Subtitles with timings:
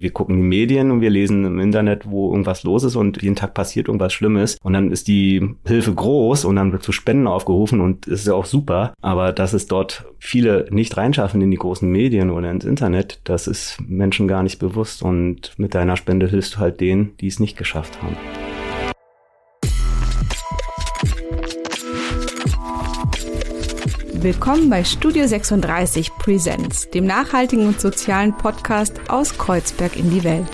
[0.00, 3.34] Wir gucken die Medien und wir lesen im Internet, wo irgendwas los ist und jeden
[3.34, 4.56] Tag passiert irgendwas Schlimmes.
[4.62, 8.34] Und dann ist die Hilfe groß und dann wird zu Spenden aufgerufen und ist ja
[8.34, 8.94] auch super.
[9.00, 13.48] Aber dass es dort viele nicht reinschaffen in die großen Medien oder ins Internet, das
[13.48, 15.02] ist Menschen gar nicht bewusst.
[15.02, 18.16] Und mit deiner Spende hilfst du halt denen, die es nicht geschafft haben.
[24.20, 30.48] Willkommen bei Studio 36 Presents, dem nachhaltigen und sozialen Podcast aus Kreuzberg in die Welt.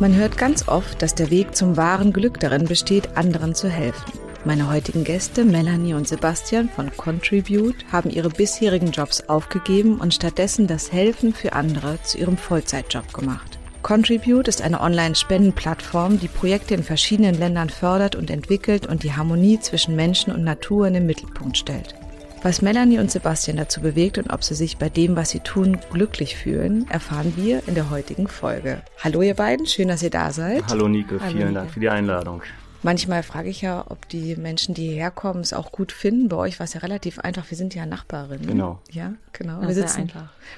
[0.00, 4.12] Man hört ganz oft, dass der Weg zum wahren Glück darin besteht, anderen zu helfen.
[4.44, 10.66] Meine heutigen Gäste, Melanie und Sebastian von Contribute, haben ihre bisherigen Jobs aufgegeben und stattdessen
[10.66, 13.57] das Helfen für andere zu ihrem Vollzeitjob gemacht.
[13.82, 19.60] Contribute ist eine Online-Spendenplattform, die Projekte in verschiedenen Ländern fördert und entwickelt und die Harmonie
[19.60, 21.94] zwischen Menschen und Natur in den Mittelpunkt stellt.
[22.42, 25.78] Was Melanie und Sebastian dazu bewegt und ob sie sich bei dem, was sie tun,
[25.90, 28.82] glücklich fühlen, erfahren wir in der heutigen Folge.
[29.02, 30.64] Hallo ihr beiden, schön, dass ihr da seid.
[30.68, 31.54] Hallo Nike, vielen Nike.
[31.54, 32.42] Dank für die Einladung.
[32.82, 36.28] Manchmal frage ich ja, ob die Menschen, die hierher kommen, es auch gut finden.
[36.28, 37.50] Bei euch war es ja relativ einfach.
[37.50, 38.46] Wir sind ja Nachbarinnen.
[38.46, 38.80] Genau.
[38.90, 39.62] Ja, genau.
[39.62, 40.12] wir sitzen,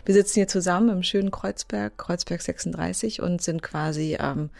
[0.04, 4.50] wir sitzen hier zusammen im schönen Kreuzberg, Kreuzberg 36 und sind quasi ähm,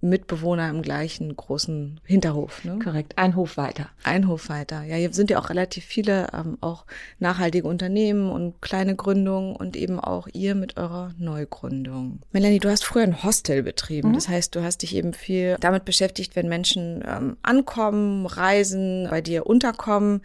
[0.00, 2.64] Mitbewohner im gleichen großen Hinterhof.
[2.64, 2.78] Ne?
[2.82, 3.88] Korrekt, ein Hof weiter.
[4.04, 4.82] Ein Hof weiter.
[4.84, 6.84] Ja, hier sind ja auch relativ viele ähm, auch
[7.18, 12.20] nachhaltige Unternehmen und kleine Gründungen und eben auch ihr mit eurer Neugründung.
[12.32, 14.10] Melanie, du hast früher ein Hostel betrieben.
[14.10, 14.14] Mhm.
[14.14, 19.20] Das heißt, du hast dich eben viel damit beschäftigt, wenn Menschen ähm, ankommen, reisen, bei
[19.20, 20.22] dir unterkommen.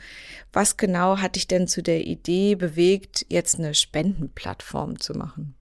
[0.52, 5.56] Was genau hat dich denn zu der Idee bewegt, jetzt eine Spendenplattform zu machen?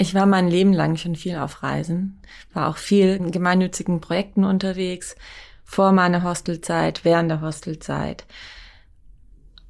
[0.00, 2.22] Ich war mein Leben lang schon viel auf Reisen,
[2.54, 5.14] war auch viel in gemeinnützigen Projekten unterwegs,
[5.62, 8.24] vor meiner Hostelzeit, während der Hostelzeit.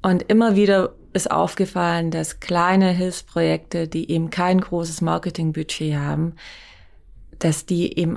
[0.01, 6.37] Und immer wieder ist aufgefallen, dass kleine Hilfsprojekte, die eben kein großes Marketingbudget haben,
[7.37, 8.15] dass die eben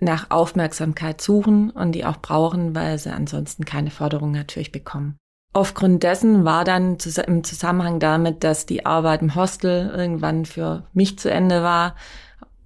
[0.00, 5.16] nach Aufmerksamkeit suchen und die auch brauchen, weil sie ansonsten keine Förderung natürlich bekommen.
[5.54, 6.96] Aufgrund dessen war dann
[7.26, 11.94] im Zusammenhang damit, dass die Arbeit im Hostel irgendwann für mich zu Ende war,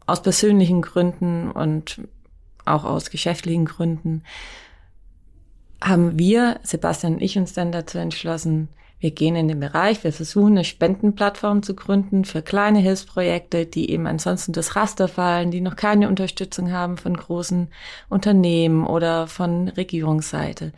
[0.06, 2.00] aus persönlichen Gründen und
[2.64, 4.22] auch aus geschäftlichen Gründen,
[5.82, 10.12] haben wir, Sebastian und ich, uns dann dazu entschlossen, wir gehen in den Bereich, wir
[10.12, 15.60] versuchen eine Spendenplattform zu gründen für kleine Hilfsprojekte, die eben ansonsten das Raster fallen, die
[15.60, 17.68] noch keine Unterstützung haben von großen
[18.08, 20.72] Unternehmen oder von Regierungsseite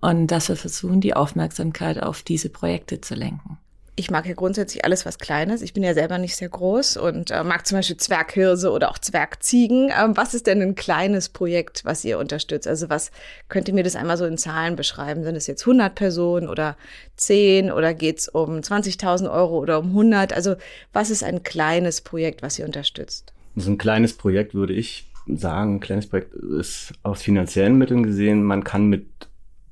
[0.00, 3.58] und dass wir versuchen, die Aufmerksamkeit auf diese Projekte zu lenken.
[3.96, 5.60] Ich mag ja grundsätzlich alles, was Kleines.
[5.60, 8.98] Ich bin ja selber nicht sehr groß und äh, mag zum Beispiel Zwerghirse oder auch
[8.98, 9.90] Zwergziegen.
[9.90, 12.66] Ähm, was ist denn ein kleines Projekt, was ihr unterstützt?
[12.66, 13.10] Also was
[13.50, 15.22] könnt ihr mir das einmal so in Zahlen beschreiben?
[15.22, 16.78] Sind es jetzt 100 Personen oder
[17.16, 20.32] 10 oder geht es um 20.000 Euro oder um 100?
[20.32, 20.54] Also
[20.94, 23.34] was ist ein kleines Projekt, was ihr unterstützt?
[23.56, 28.44] So ein kleines Projekt würde ich sagen, ein kleines Projekt ist aus finanziellen Mitteln gesehen,
[28.44, 29.04] man kann mit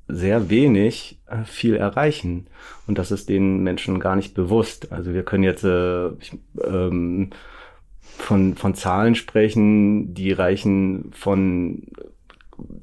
[0.09, 2.47] sehr wenig äh, viel erreichen.
[2.87, 4.91] Und das ist den Menschen gar nicht bewusst.
[4.91, 7.29] Also wir können jetzt äh, ich, ähm,
[8.17, 11.83] von, von Zahlen sprechen, die reichen von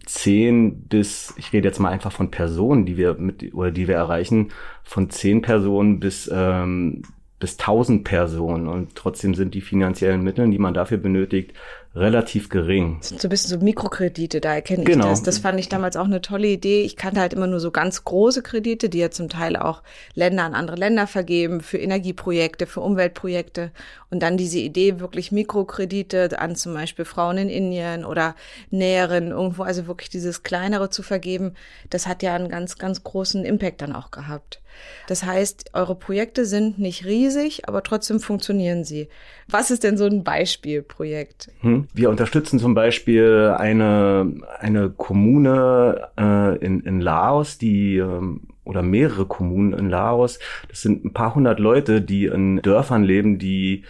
[0.07, 3.97] zehn bis, ich rede jetzt mal einfach von Personen, die wir mit oder die wir
[3.97, 7.03] erreichen, von zehn Personen bis ähm,
[7.39, 11.53] bis tausend Personen und trotzdem sind die finanziellen Mittel, die man dafür benötigt,
[11.97, 12.99] relativ gering.
[13.01, 15.09] Das sind so ein bisschen so Mikrokredite, da erkenne ich genau.
[15.09, 15.23] das.
[15.23, 16.83] Das fand ich damals auch eine tolle Idee.
[16.83, 19.83] Ich kannte halt immer nur so ganz große Kredite, die ja zum Teil auch
[20.15, 23.73] Länder an andere Länder vergeben, für Energieprojekte, für Umweltprojekte.
[24.11, 28.37] Und dann diese Idee, wirklich Mikrokredite an zum Beispiel Frauen in Indien oder
[28.71, 31.55] Näheren irgendwo, also wirklich dieses kleinere zu vergeben,
[31.89, 34.61] das hat ja einen ganz, ganz großen Impact dann auch gehabt.
[35.07, 39.09] Das heißt, eure Projekte sind nicht riesig, aber trotzdem funktionieren sie.
[39.49, 41.51] Was ist denn so ein Beispielprojekt?
[41.61, 41.87] Hm.
[41.95, 49.27] Wir unterstützen zum Beispiel eine, eine Kommune äh, in, in Laos, die ähm, oder mehrere
[49.27, 50.39] Kommunen in Laos.
[50.69, 53.85] Das sind ein paar hundert Leute, die in Dörfern leben, die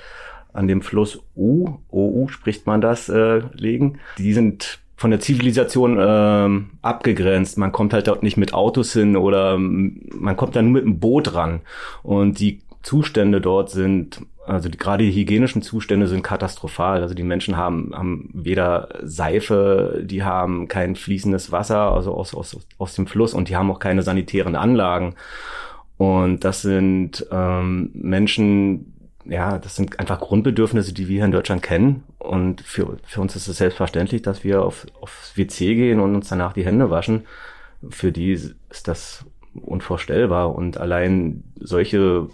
[0.53, 3.99] an dem Fluss U, OU spricht man das, äh, liegen.
[4.19, 7.59] Die sind von der Zivilisation ähm, abgegrenzt.
[7.59, 10.85] Man kommt halt dort nicht mit Autos hin oder ähm, man kommt dann nur mit
[10.85, 11.61] einem Boot ran.
[12.03, 17.03] Und die Zustände dort sind also die, gerade die hygienischen Zustände sind katastrophal.
[17.03, 22.57] Also die Menschen haben, haben weder Seife, die haben kein fließendes Wasser, also aus, aus,
[22.79, 25.15] aus dem Fluss und die haben auch keine sanitären Anlagen.
[25.97, 28.96] Und das sind ähm, Menschen,
[29.28, 32.05] ja, das sind einfach Grundbedürfnisse, die wir hier in Deutschland kennen.
[32.19, 36.28] Und für, für uns ist es selbstverständlich, dass wir auf, aufs WC gehen und uns
[36.28, 37.26] danach die Hände waschen.
[37.90, 39.25] Für die ist das
[39.55, 40.55] unvorstellbar.
[40.55, 42.28] Und allein solche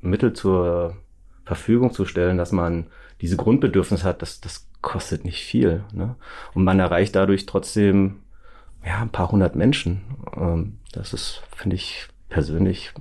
[0.00, 0.96] Mittel zur
[1.44, 2.86] Verfügung zu stellen, dass man
[3.20, 5.84] diese Grundbedürfnisse hat, das, das kostet nicht viel.
[5.92, 6.16] Ne?
[6.54, 8.20] Und man erreicht dadurch trotzdem
[8.84, 10.02] ja, ein paar hundert Menschen.
[10.36, 12.92] Ähm, das ist, finde ich, persönlich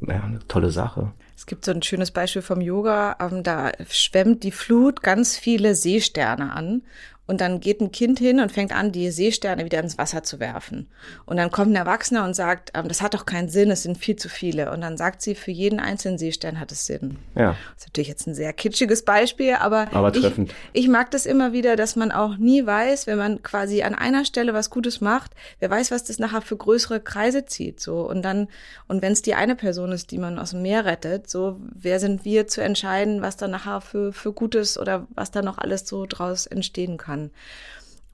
[0.00, 1.12] ja, eine tolle Sache.
[1.38, 3.16] Es gibt so ein schönes Beispiel vom Yoga.
[3.20, 6.82] Ähm, da schwemmt die Flut ganz viele Seesterne an
[7.28, 10.40] und dann geht ein Kind hin und fängt an, die Seesterne wieder ins Wasser zu
[10.40, 10.88] werfen.
[11.26, 13.98] Und dann kommt ein Erwachsener und sagt, ähm, das hat doch keinen Sinn, es sind
[13.98, 14.72] viel zu viele.
[14.72, 17.18] Und dann sagt sie, für jeden einzelnen Seestern hat es Sinn.
[17.36, 17.54] Ja.
[17.74, 20.54] Das ist natürlich jetzt ein sehr kitschiges Beispiel, aber, aber treffend.
[20.72, 23.94] Ich, ich mag das immer wieder, dass man auch nie weiß, wenn man quasi an
[23.94, 27.78] einer Stelle was Gutes macht, wer weiß, was das nachher für größere Kreise zieht.
[27.78, 28.48] So und dann
[28.86, 32.00] und wenn es die eine Person ist, die man aus dem Meer rettet, so wer
[32.00, 35.86] sind wir zu entscheiden, was da nachher für für Gutes oder was da noch alles
[35.86, 37.30] so draus entstehen kann kann.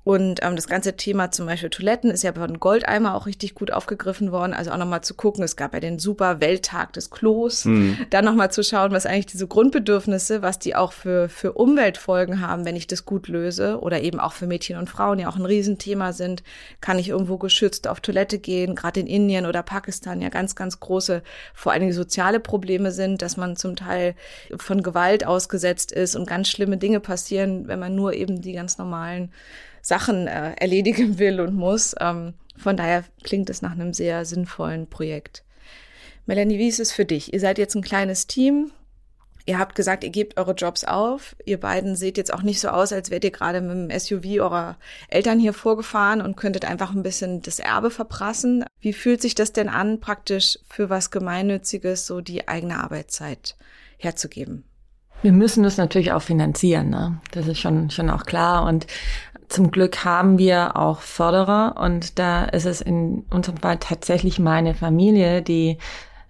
[0.04, 3.72] Und ähm, das ganze Thema zum Beispiel Toiletten ist ja von Goldeimer auch richtig gut
[3.72, 4.52] aufgegriffen worden.
[4.52, 7.64] Also auch nochmal zu gucken, es gab ja den super Welttag des Klos.
[7.64, 7.96] Mhm.
[8.10, 12.66] Dann nochmal zu schauen, was eigentlich diese Grundbedürfnisse, was die auch für, für Umweltfolgen haben,
[12.66, 13.80] wenn ich das gut löse.
[13.80, 16.42] Oder eben auch für Mädchen und Frauen ja auch ein Riesenthema sind.
[16.82, 18.74] Kann ich irgendwo geschützt auf Toilette gehen?
[18.74, 21.22] Gerade in Indien oder Pakistan ja ganz, ganz große,
[21.54, 24.14] vor allen Dingen soziale Probleme sind, dass man zum Teil
[24.54, 28.76] von Gewalt ausgesetzt ist und ganz schlimme Dinge passieren, wenn man nur eben die ganz
[28.76, 29.32] normalen
[29.84, 31.94] Sachen äh, erledigen will und muss.
[32.00, 35.44] Ähm, von daher klingt es nach einem sehr sinnvollen Projekt.
[36.26, 37.34] Melanie, wie ist es für dich?
[37.34, 38.72] Ihr seid jetzt ein kleines Team.
[39.46, 41.36] Ihr habt gesagt, ihr gebt eure Jobs auf.
[41.44, 44.40] Ihr beiden seht jetzt auch nicht so aus, als wärt ihr gerade mit dem SUV
[44.40, 44.78] eurer
[45.08, 48.64] Eltern hier vorgefahren und könntet einfach ein bisschen das Erbe verprassen.
[48.80, 53.56] Wie fühlt sich das denn an, praktisch für was Gemeinnütziges so die eigene Arbeitszeit
[53.98, 54.64] herzugeben?
[55.20, 57.20] Wir müssen das natürlich auch finanzieren, ne?
[57.32, 58.64] Das ist schon, schon auch klar.
[58.64, 58.86] Und
[59.54, 64.74] zum Glück haben wir auch Förderer und da ist es in unserem Fall tatsächlich meine
[64.74, 65.78] Familie, die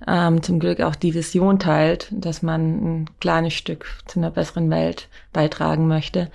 [0.07, 2.61] ähm, zum Glück auch die Vision teilt, dass man
[3.01, 6.31] ein kleines Stück zu einer besseren Welt beitragen möchte.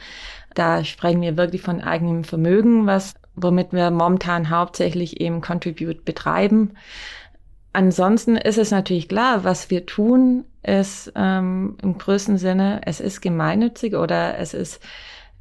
[0.55, 6.71] Da sprechen wir wirklich von eigenem Vermögen, was womit wir momentan hauptsächlich eben Contribute betreiben.
[7.71, 13.21] Ansonsten ist es natürlich klar, was wir tun, ist ähm, im größten Sinne, es ist
[13.21, 14.81] gemeinnützig oder es ist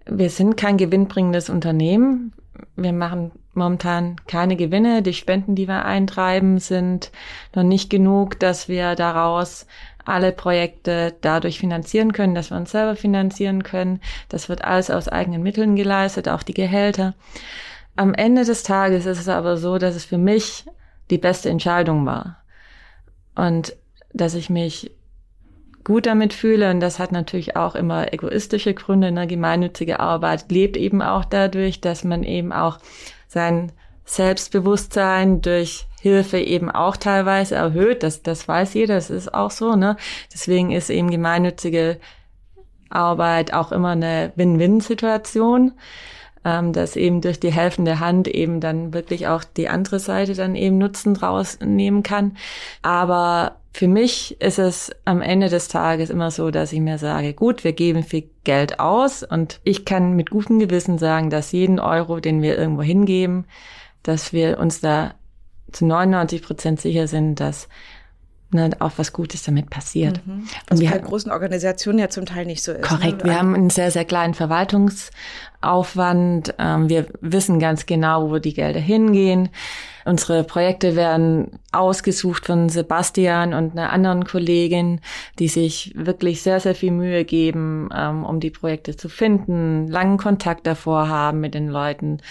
[0.08, 2.32] wir sind kein gewinnbringendes Unternehmen.
[2.76, 5.02] Wir machen momentan keine Gewinne.
[5.02, 7.10] Die Spenden, die wir eintreiben, sind
[7.54, 9.66] noch nicht genug, dass wir daraus
[10.04, 14.00] alle Projekte dadurch finanzieren können, dass wir uns selber finanzieren können.
[14.28, 17.14] Das wird alles aus eigenen Mitteln geleistet, auch die Gehälter.
[17.94, 20.64] Am Ende des Tages ist es aber so, dass es für mich
[21.10, 22.38] die beste Entscheidung war.
[23.34, 23.76] Und
[24.14, 24.90] dass ich mich
[25.88, 26.70] gut damit fühle.
[26.70, 29.06] Und das hat natürlich auch immer egoistische Gründe.
[29.08, 32.78] Eine gemeinnützige Arbeit lebt eben auch dadurch, dass man eben auch
[33.26, 33.72] sein
[34.04, 38.02] Selbstbewusstsein durch Hilfe eben auch teilweise erhöht.
[38.02, 39.76] Das, das weiß jeder, das ist auch so.
[39.76, 39.96] Ne?
[40.32, 41.98] Deswegen ist eben gemeinnützige
[42.90, 45.72] Arbeit auch immer eine Win-Win-Situation
[46.48, 50.54] ähm, dass eben durch die helfende Hand eben dann wirklich auch die andere Seite dann
[50.54, 52.36] eben Nutzen draus nehmen kann.
[52.82, 57.34] Aber für mich ist es am Ende des Tages immer so, dass ich mir sage,
[57.34, 61.78] gut, wir geben viel Geld aus und ich kann mit gutem Gewissen sagen, dass jeden
[61.78, 63.44] Euro, den wir irgendwo hingeben,
[64.02, 65.14] dass wir uns da
[65.70, 67.68] zu 99 Prozent sicher sind, dass
[68.50, 70.24] ne, auch was Gutes damit passiert.
[70.26, 70.46] Mhm.
[70.68, 72.82] Was bei großen Organisationen ja zum Teil nicht so ist.
[72.82, 73.30] Korrekt, ne?
[73.30, 76.54] wir haben einen sehr, sehr kleinen Verwaltungsaufwand.
[76.58, 79.48] Ähm, wir wissen ganz genau, wo die Gelder hingehen.
[80.06, 85.02] Unsere Projekte werden ausgesucht von Sebastian und einer anderen Kollegin,
[85.38, 90.16] die sich wirklich sehr, sehr viel Mühe geben, ähm, um die Projekte zu finden, langen
[90.16, 92.22] Kontakt davor haben mit den Leuten,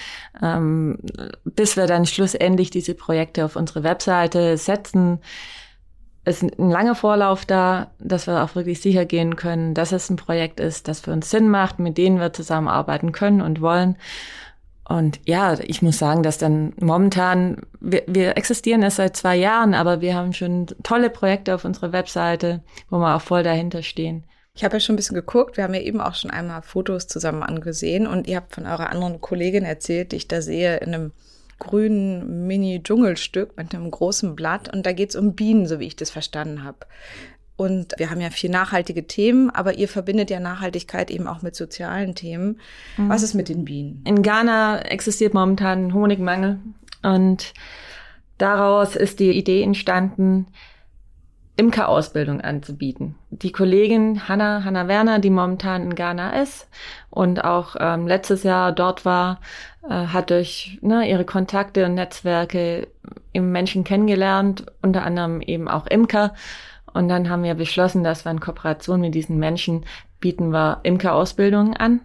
[0.42, 0.98] ähm,
[1.46, 5.20] bis wir dann schlussendlich diese Projekte auf unsere Webseite setzen
[6.28, 10.18] ist ein langer Vorlauf da, dass wir auch wirklich sicher gehen können, dass es ein
[10.18, 13.98] Projekt ist, das für uns Sinn macht, mit denen wir zusammenarbeiten können und wollen.
[14.88, 19.74] Und ja, ich muss sagen, dass dann momentan, wir, wir existieren erst seit zwei Jahren,
[19.74, 24.24] aber wir haben schon tolle Projekte auf unserer Webseite, wo wir auch voll dahinter stehen.
[24.54, 25.58] Ich habe ja schon ein bisschen geguckt.
[25.58, 28.90] Wir haben ja eben auch schon einmal Fotos zusammen angesehen und ihr habt von eurer
[28.90, 31.12] anderen Kollegin erzählt, die ich da sehe in einem
[31.60, 35.96] grünen Mini-Dschungelstück mit einem großen Blatt und da geht es um Bienen, so wie ich
[35.96, 36.80] das verstanden habe.
[37.56, 41.56] Und wir haben ja vier nachhaltige Themen, aber ihr verbindet ja Nachhaltigkeit eben auch mit
[41.56, 42.60] sozialen Themen.
[42.98, 43.10] Mhm.
[43.10, 44.04] Was ist mit den Bienen?
[44.06, 46.60] In Ghana existiert momentan Honigmangel
[47.02, 47.54] und
[48.38, 50.48] daraus ist die Idee entstanden,
[51.58, 53.16] Imkerausbildung anzubieten.
[53.32, 56.70] Die Kollegin Hanna, Hanna Werner, die momentan in Ghana ist
[57.10, 59.42] und auch ähm, letztes Jahr dort war,
[59.84, 62.88] äh, hat durch ne, ihre Kontakte und Netzwerke
[63.34, 66.36] eben Menschen kennengelernt, unter anderem eben auch Imker
[66.94, 69.86] Und dann haben wir beschlossen, dass wir in Kooperation mit diesen Menschen
[70.20, 72.02] bieten wir Imkerausbildungen an.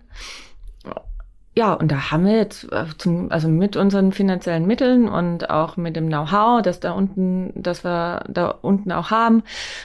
[1.55, 5.77] Ja, und da haben wir jetzt äh, zum, also mit unseren finanziellen Mitteln und auch
[5.77, 9.43] mit dem Know-how, das da unten, das wir da unten auch haben,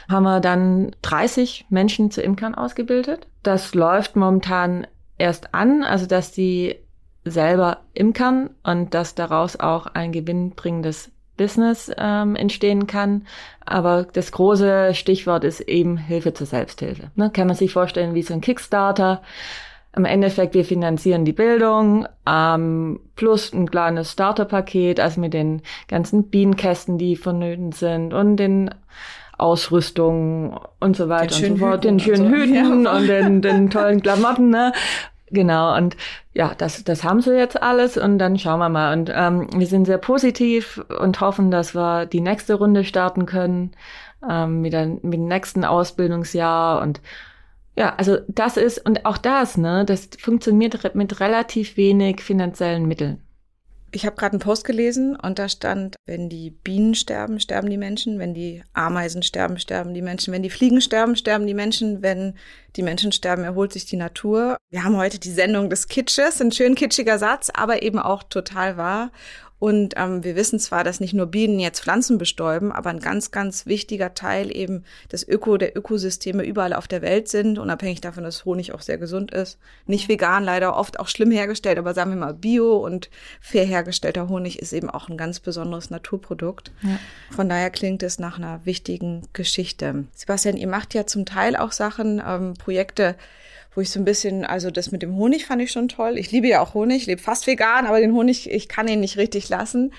[0.09, 3.27] haben wir dann 30 Menschen zu Imkern ausgebildet.
[3.43, 6.75] Das läuft momentan erst an, also dass die
[7.25, 13.27] selber imkern und dass daraus auch ein gewinnbringendes Business ähm, entstehen kann.
[13.65, 17.11] Aber das große Stichwort ist eben Hilfe zur Selbsthilfe.
[17.15, 17.29] Ne?
[17.29, 19.21] Kann man sich vorstellen wie so ein Kickstarter.
[19.97, 26.29] Im Endeffekt, wir finanzieren die Bildung ähm, plus ein kleines Starterpaket, also mit den ganzen
[26.29, 28.69] Bienenkästen, die vonnöten sind und den
[29.39, 32.95] Ausrüstungen und so weiter und so fort, den schönen Hüten ja.
[32.95, 34.51] und den, den tollen Klamotten.
[34.51, 34.71] Ne?
[35.29, 35.97] Genau, und
[36.33, 38.93] ja, das, das haben sie jetzt alles und dann schauen wir mal.
[38.93, 43.71] Und ähm, wir sind sehr positiv und hoffen, dass wir die nächste Runde starten können
[44.27, 46.81] ähm, mit, ein, mit dem nächsten Ausbildungsjahr.
[46.81, 47.01] Und
[47.77, 53.21] ja, also das ist, und auch das, ne, das funktioniert mit relativ wenig finanziellen Mitteln.
[53.91, 57.77] Ich habe gerade einen Post gelesen und da stand, wenn die Bienen sterben, sterben die
[57.77, 62.01] Menschen, wenn die Ameisen sterben, sterben die Menschen, wenn die Fliegen sterben, sterben die Menschen,
[62.01, 62.33] wenn
[62.75, 64.57] die Menschen sterben, erholt sich die Natur.
[64.71, 68.75] Wir haben heute die Sendung des Kitsches, ein schön kitschiger Satz, aber eben auch total
[68.75, 69.11] wahr.
[69.59, 73.31] Und ähm, wir wissen zwar, dass nicht nur Bienen jetzt Pflanzen bestäuben, aber ein ganz,
[73.31, 78.23] ganz wichtiger Teil eben des Öko, der Ökosysteme überall auf der Welt sind, unabhängig davon,
[78.23, 79.57] dass Honig auch sehr gesund ist.
[79.87, 83.09] Nicht vegan, leider oft auch schlimm hergestellt, aber sagen wir mal Bio und
[83.41, 86.71] fair hergestellter Honig ist eben auch ein ganz besonderes Naturprodukt.
[86.83, 86.99] Ja.
[87.31, 90.05] Von daher klingt es nach einer wichtigen Geschichte.
[90.13, 93.15] Sebastian, ihr macht ja zum Teil auch Sachen, ähm, Projekte,
[93.77, 96.17] wo ich so ein bisschen, also das mit dem Honig fand ich schon toll.
[96.17, 99.17] Ich liebe ja auch Honig, lebe fast vegan, aber den Honig, ich kann ihn nicht
[99.17, 99.93] richtig lassen.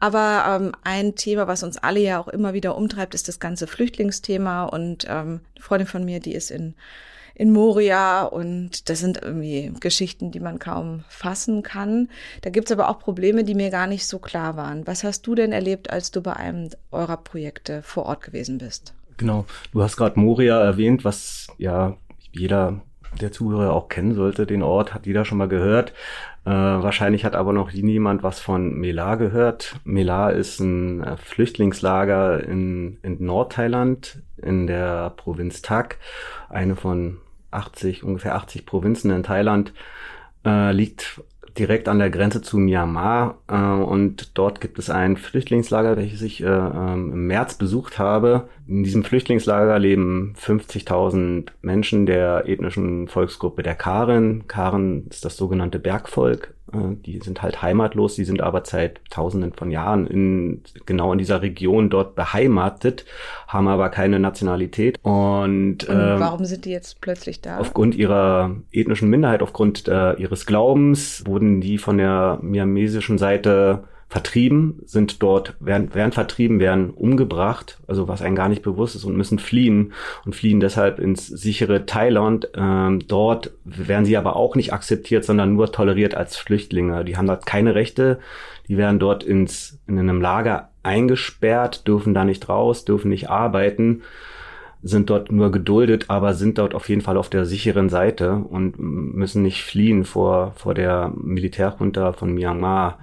[0.00, 3.68] Aber ähm, ein Thema, was uns alle ja auch immer wieder umtreibt, ist das ganze
[3.68, 4.64] Flüchtlingsthema.
[4.64, 6.74] Und ähm, eine Freundin von mir, die ist in
[7.36, 12.10] in Moria und das sind irgendwie Geschichten, die man kaum fassen kann.
[12.42, 14.86] Da gibt's aber auch Probleme, die mir gar nicht so klar waren.
[14.86, 18.92] Was hast du denn erlebt, als du bei einem eurer Projekte vor Ort gewesen bist?
[19.16, 21.96] Genau, du hast gerade Moria erwähnt, was ja
[22.32, 22.82] jeder
[23.20, 24.46] der Zuhörer auch kennen sollte.
[24.46, 25.92] Den Ort hat jeder schon mal gehört.
[26.44, 29.76] Äh, wahrscheinlich hat aber noch niemand was von Mela gehört.
[29.84, 35.98] Mela ist ein äh, Flüchtlingslager in, in Nordthailand in der Provinz Tak,
[36.48, 37.18] eine von
[37.50, 39.74] 80, ungefähr 80 Provinzen in Thailand,
[40.44, 41.20] äh, liegt
[41.60, 46.42] direkt an der Grenze zu Myanmar äh, und dort gibt es ein Flüchtlingslager, welches ich
[46.42, 48.48] äh, ähm, im März besucht habe.
[48.66, 54.48] In diesem Flüchtlingslager leben 50.000 Menschen der ethnischen Volksgruppe der Karen.
[54.48, 59.70] Karen ist das sogenannte Bergvolk die sind halt heimatlos, die sind aber seit tausenden von
[59.70, 63.04] Jahren in, genau in dieser Region dort beheimatet,
[63.48, 64.98] haben aber keine Nationalität.
[65.02, 67.58] Und, Und ähm, warum sind die jetzt plötzlich da?
[67.58, 74.80] Aufgrund ihrer ethnischen Minderheit, aufgrund äh, ihres Glaubens, wurden die von der myanmesischen Seite vertrieben,
[74.84, 79.16] sind dort, werden, werden vertrieben, werden umgebracht, also was einem gar nicht bewusst ist und
[79.16, 79.92] müssen fliehen
[80.26, 82.48] und fliehen deshalb ins sichere Thailand.
[82.56, 87.04] Ähm, dort werden sie aber auch nicht akzeptiert, sondern nur toleriert als Flüchtlinge.
[87.04, 88.18] Die haben dort keine Rechte,
[88.66, 94.02] die werden dort ins, in einem Lager eingesperrt, dürfen da nicht raus, dürfen nicht arbeiten
[94.82, 98.78] sind dort nur geduldet, aber sind dort auf jeden Fall auf der sicheren Seite und
[98.78, 102.98] müssen nicht fliehen vor, vor der Militärjunta von Myanmar.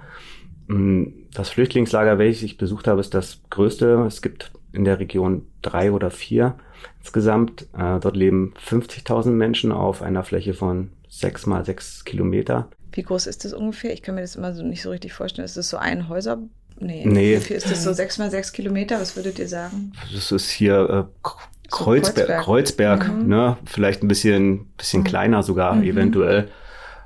[0.68, 4.04] Das Flüchtlingslager, welches ich besucht habe, ist das größte.
[4.06, 6.56] Es gibt in der Region drei oder vier
[7.00, 7.62] insgesamt.
[7.76, 12.68] Äh, dort leben 50.000 Menschen auf einer Fläche von sechs mal sechs Kilometer.
[12.92, 13.92] Wie groß ist das ungefähr?
[13.92, 15.46] Ich kann mir das immer so nicht so richtig vorstellen.
[15.46, 16.38] Ist das so ein Häuser?
[16.80, 17.04] Nee.
[17.06, 17.36] nee.
[17.36, 19.00] Wie viel ist das so sechs mal sechs Kilometer?
[19.00, 19.92] Was würdet ihr sagen?
[20.14, 23.28] Das ist hier äh, Kreuzberg, so Kreuzberg, Kreuzberg mhm.
[23.28, 23.56] ne?
[23.64, 25.06] Vielleicht ein bisschen, bisschen mhm.
[25.06, 25.82] kleiner sogar mhm.
[25.84, 26.48] eventuell.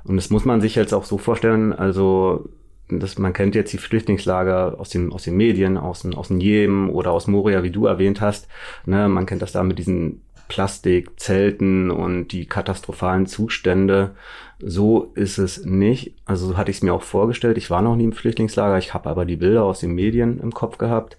[0.03, 1.73] Und das muss man sich jetzt auch so vorstellen.
[1.73, 2.49] Also
[2.89, 6.89] das, man kennt jetzt die Flüchtlingslager aus den, aus den Medien, aus, aus dem Jemen
[6.89, 8.47] oder aus Moria, wie du erwähnt hast.
[8.85, 14.15] Ne, man kennt das da mit diesen Plastikzelten und die katastrophalen Zustände.
[14.59, 16.15] So ist es nicht.
[16.25, 17.57] Also so hatte ich es mir auch vorgestellt.
[17.57, 20.53] Ich war noch nie im Flüchtlingslager, ich habe aber die Bilder aus den Medien im
[20.53, 21.17] Kopf gehabt.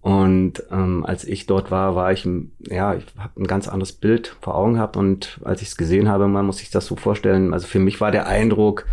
[0.00, 2.28] Und ähm, als ich dort war, war ich,
[2.68, 4.98] ja, ich habe ein ganz anderes Bild vor Augen gehabt.
[4.98, 7.54] Und als ich es gesehen habe, man muss sich das so vorstellen.
[7.54, 8.84] Also für mich war der Eindruck,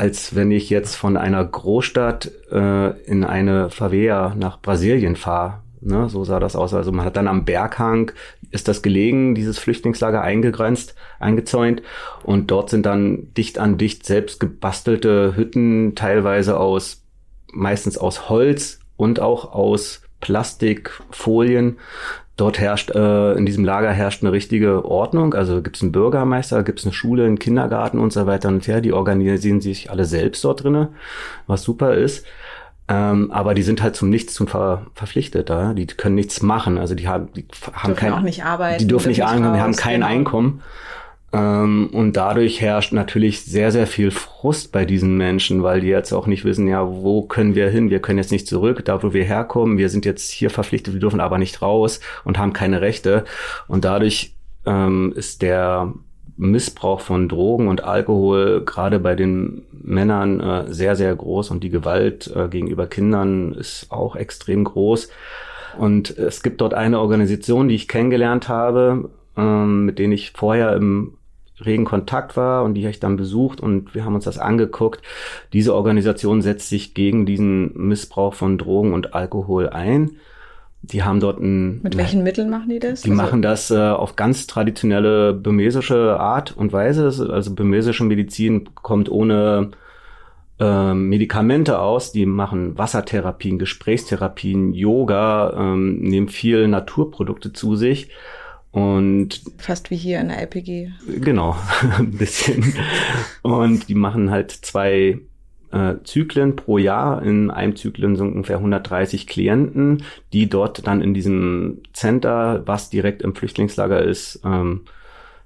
[0.00, 5.60] als wenn ich jetzt von einer Großstadt äh, in eine Favela nach Brasilien fahre.
[5.82, 6.72] Ne, so sah das aus.
[6.72, 8.10] Also man hat dann am Berghang
[8.50, 11.82] ist das gelegen, dieses Flüchtlingslager eingegrenzt, eingezäunt
[12.22, 17.04] und dort sind dann dicht an dicht selbst gebastelte Hütten, teilweise aus
[17.52, 21.78] meistens aus Holz und auch aus Plastikfolien
[22.40, 25.34] Dort herrscht, äh, in diesem Lager herrscht eine richtige Ordnung.
[25.34, 28.66] Also gibt es einen Bürgermeister, gibt es eine Schule, einen Kindergarten und so weiter und
[28.66, 28.80] her.
[28.80, 30.88] Die organisieren sich alle selbst dort drinnen,
[31.46, 32.24] was super ist.
[32.88, 35.50] Ähm, aber die sind halt zum Nichts zum ver verpflichtet.
[35.50, 35.74] Ja?
[35.74, 36.78] Die können nichts machen.
[36.78, 38.78] Also die haben, die haben kein, auch nicht arbeiten.
[38.78, 40.06] Die dürfen nicht arbeiten, die haben kein genau.
[40.06, 40.62] Einkommen.
[41.32, 46.12] Ähm, und dadurch herrscht natürlich sehr, sehr viel Frust bei diesen Menschen, weil die jetzt
[46.12, 47.90] auch nicht wissen, ja, wo können wir hin?
[47.90, 49.78] Wir können jetzt nicht zurück, da wo wir herkommen.
[49.78, 53.24] Wir sind jetzt hier verpflichtet, wir dürfen aber nicht raus und haben keine Rechte.
[53.68, 54.34] Und dadurch
[54.66, 55.92] ähm, ist der
[56.36, 61.70] Missbrauch von Drogen und Alkohol gerade bei den Männern äh, sehr, sehr groß und die
[61.70, 65.10] Gewalt äh, gegenüber Kindern ist auch extrem groß.
[65.78, 70.74] Und es gibt dort eine Organisation, die ich kennengelernt habe, ähm, mit denen ich vorher
[70.74, 71.14] im
[71.64, 75.02] regen Kontakt war und die habe ich dann besucht und wir haben uns das angeguckt.
[75.52, 80.12] Diese Organisation setzt sich gegen diesen Missbrauch von Drogen und Alkohol ein.
[80.82, 81.82] Die haben dort ein.
[81.82, 83.02] Mit welchen Mitteln machen die das?
[83.02, 87.04] Die also machen das äh, auf ganz traditionelle böhmesische Art und Weise.
[87.30, 89.72] Also böhmesische Medizin kommt ohne
[90.58, 92.12] äh, Medikamente aus.
[92.12, 98.10] Die machen Wassertherapien, Gesprächstherapien, Yoga, ähm, nehmen viel Naturprodukte zu sich
[98.72, 100.90] und fast wie hier in der LPG.
[101.20, 101.56] Genau,
[101.98, 102.74] ein bisschen.
[103.42, 105.18] Und die machen halt zwei
[105.72, 107.22] äh, Zyklen pro Jahr.
[107.22, 113.22] In einem Zyklen sind ungefähr 130 Klienten, die dort dann in diesem Center, was direkt
[113.22, 114.82] im Flüchtlingslager ist, ähm,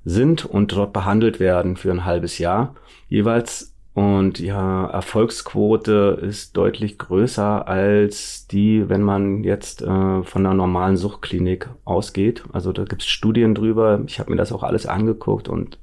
[0.04, 2.74] sind und dort behandelt werden für ein halbes Jahr
[3.08, 10.54] jeweils und ja, Erfolgsquote ist deutlich größer als die, wenn man jetzt äh, von einer
[10.54, 12.42] normalen Suchtklinik ausgeht.
[12.52, 14.02] Also da gibt's Studien drüber.
[14.06, 15.78] Ich habe mir das auch alles angeguckt und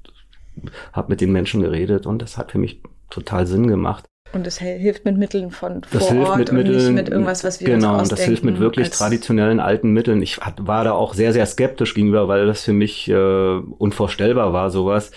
[0.92, 4.04] habe mit den Menschen geredet und das hat für mich total Sinn gemacht.
[4.34, 7.46] Und es hilft mit Mitteln von das vor hilft Ort mit Mitteln, nicht mit irgendwas,
[7.46, 10.22] was wir genau, uns Genau, das hilft mit wirklich traditionellen alten Mitteln.
[10.22, 14.70] Ich war da auch sehr, sehr skeptisch gegenüber, weil das für mich äh, unvorstellbar war,
[14.70, 15.12] sowas.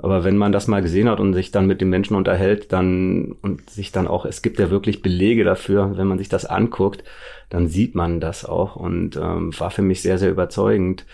[0.00, 3.32] Aber wenn man das mal gesehen hat und sich dann mit den Menschen unterhält, dann
[3.42, 7.02] und sich dann auch, es gibt ja wirklich Belege dafür, wenn man sich das anguckt,
[7.50, 11.04] dann sieht man das auch und ähm, war für mich sehr, sehr überzeugend.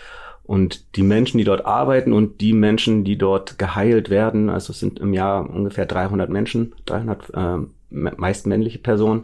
[0.43, 4.79] Und die Menschen, die dort arbeiten und die Menschen, die dort geheilt werden, also es
[4.79, 7.57] sind im Jahr ungefähr 300 Menschen, 300 äh,
[7.89, 9.23] meist männliche Personen,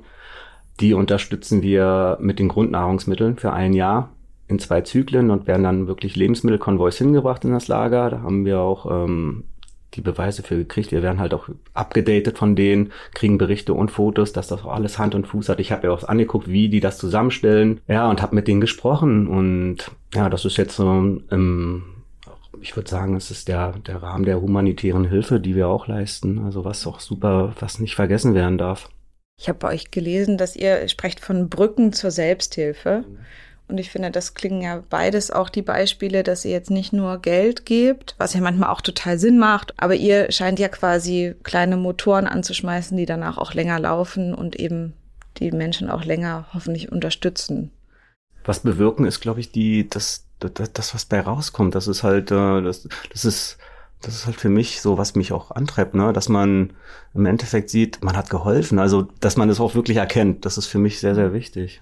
[0.79, 4.09] die unterstützen wir mit den Grundnahrungsmitteln für ein Jahr
[4.47, 8.09] in zwei Zyklen und werden dann wirklich Lebensmittelkonvois hingebracht in das Lager.
[8.09, 9.43] Da haben wir auch ähm,
[9.93, 10.91] die Beweise für gekriegt.
[10.91, 14.97] Wir werden halt auch abgedatet von denen, kriegen Berichte und Fotos, dass das auch alles
[14.97, 15.59] Hand und Fuß hat.
[15.59, 17.81] Ich habe ja auch angeguckt, wie die das zusammenstellen.
[17.87, 19.27] Ja, und habe mit denen gesprochen.
[19.27, 21.83] Und ja, das ist jetzt so im
[22.61, 26.39] ich würde sagen, es ist der, der Rahmen der humanitären Hilfe, die wir auch leisten.
[26.39, 28.89] Also was auch super, was nicht vergessen werden darf.
[29.39, 33.03] Ich habe bei euch gelesen, dass ihr sprecht von Brücken zur Selbsthilfe.
[33.07, 33.17] Mhm.
[33.71, 37.19] Und ich finde, das klingen ja beides auch die Beispiele, dass ihr jetzt nicht nur
[37.19, 41.77] Geld gebt, was ja manchmal auch total Sinn macht, aber ihr scheint ja quasi kleine
[41.77, 44.93] Motoren anzuschmeißen, die danach auch länger laufen und eben
[45.37, 47.71] die Menschen auch länger hoffentlich unterstützen.
[48.43, 51.73] Was bewirken ist, glaube ich, die, das, das, das, was bei rauskommt.
[51.73, 53.57] Das ist halt, äh, das, das ist,
[54.01, 56.11] das ist halt für mich so, was mich auch antreibt, ne?
[56.11, 56.73] dass man
[57.13, 58.79] im Endeffekt sieht, man hat geholfen.
[58.79, 61.81] Also, dass man es auch wirklich erkennt, das ist für mich sehr, sehr wichtig.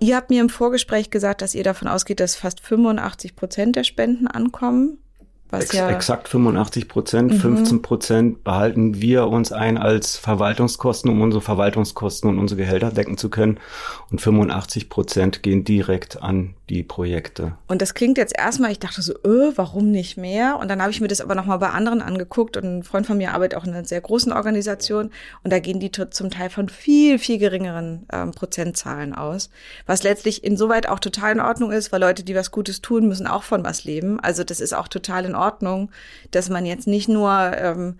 [0.00, 3.84] Ihr habt mir im Vorgespräch gesagt, dass ihr davon ausgeht, dass fast 85 Prozent der
[3.84, 4.98] Spenden ankommen.
[5.50, 7.38] Was Ex ja exakt 85 Prozent, mhm.
[7.38, 13.16] 15 Prozent behalten wir uns ein als Verwaltungskosten, um unsere Verwaltungskosten und unsere Gehälter decken
[13.16, 13.58] zu können.
[14.10, 17.54] Und 85 Prozent gehen direkt an die Projekte.
[17.66, 20.58] Und das klingt jetzt erstmal, ich dachte so, öh, warum nicht mehr?
[20.58, 23.16] Und dann habe ich mir das aber nochmal bei anderen angeguckt und ein Freund von
[23.16, 25.10] mir arbeitet auch in einer sehr großen Organisation
[25.42, 29.50] und da gehen die zum Teil von viel, viel geringeren ähm, Prozentzahlen aus.
[29.86, 33.26] Was letztlich insoweit auch total in Ordnung ist, weil Leute, die was Gutes tun, müssen
[33.26, 34.20] auch von was leben.
[34.20, 35.90] Also das ist auch total in Ordnung,
[36.30, 37.98] dass man jetzt nicht nur ähm,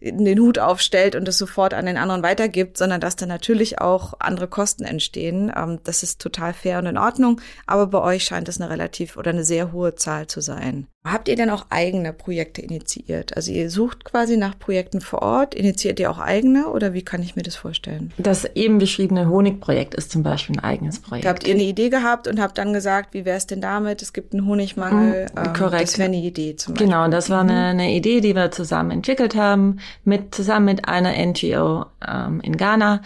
[0.00, 4.14] den Hut aufstellt und es sofort an den anderen weitergibt, sondern dass da natürlich auch
[4.20, 5.52] andere Kosten entstehen.
[5.56, 7.40] Ähm, das ist total fair und in Ordnung.
[7.66, 10.86] Aber bei euch scheint es eine relativ oder eine sehr hohe Zahl zu sein.
[11.04, 13.34] Habt ihr denn auch eigene Projekte initiiert?
[13.36, 17.22] Also ihr sucht quasi nach Projekten vor Ort, initiiert ihr auch eigene oder wie kann
[17.22, 18.12] ich mir das vorstellen?
[18.18, 21.24] Das eben beschriebene Honigprojekt ist zum Beispiel ein eigenes Projekt.
[21.24, 24.02] Da habt ihr eine Idee gehabt und habt dann gesagt, wie wäre es denn damit?
[24.02, 25.26] Es gibt einen Honigmangel.
[25.32, 25.84] Mhm, ähm, korrekt.
[25.84, 26.88] Das wäre eine Idee zum Beispiel.
[26.88, 27.80] Genau, das war eine, mhm.
[27.80, 33.02] eine, Idee, die wir zusammen entwickelt haben, mit, zusammen mit einer NGO ähm, in Ghana.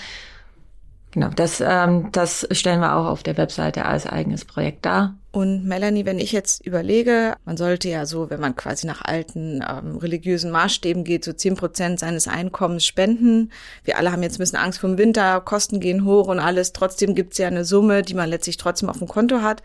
[1.13, 5.15] Genau, das, ähm, das stellen wir auch auf der Webseite als eigenes Projekt dar.
[5.31, 9.63] Und Melanie, wenn ich jetzt überlege, man sollte ja so, wenn man quasi nach alten
[9.63, 13.53] ähm, religiösen Maßstäben geht, so zehn Prozent seines Einkommens spenden.
[13.85, 16.73] Wir alle haben jetzt ein bisschen Angst vor dem Winter, Kosten gehen hoch und alles.
[16.73, 19.63] Trotzdem gibt's ja eine Summe, die man letztlich trotzdem auf dem Konto hat,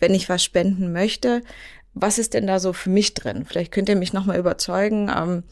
[0.00, 1.40] wenn ich was spenden möchte.
[1.94, 3.46] Was ist denn da so für mich drin?
[3.46, 5.10] Vielleicht könnt ihr mich nochmal überzeugen.
[5.14, 5.44] Ähm,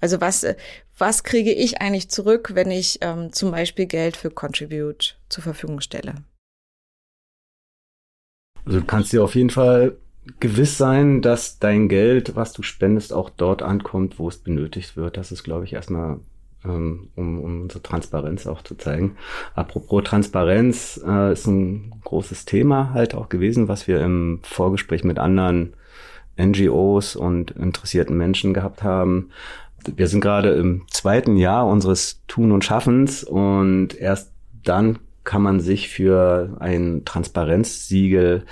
[0.00, 0.46] also was,
[0.98, 5.80] was kriege ich eigentlich zurück, wenn ich ähm, zum Beispiel Geld für Contribute zur Verfügung
[5.80, 6.14] stelle?
[8.64, 9.96] Also du kannst dir auf jeden Fall
[10.40, 15.16] gewiss sein, dass dein Geld, was du spendest, auch dort ankommt, wo es benötigt wird.
[15.16, 16.18] Das ist, glaube ich, erstmal,
[16.64, 19.16] ähm, um, um unsere Transparenz auch zu zeigen.
[19.54, 25.18] Apropos Transparenz äh, ist ein großes Thema halt auch gewesen, was wir im Vorgespräch mit
[25.18, 25.74] anderen
[26.38, 29.30] NGOs und interessierten Menschen gehabt haben.
[29.94, 34.32] Wir sind gerade im zweiten Jahr unseres Tun und Schaffens und erst
[34.64, 38.44] dann kann man sich für ein Transparenzsiegel